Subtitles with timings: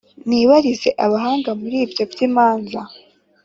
[0.27, 2.81] Nibarize abahanga Muri ibyo by’imanza: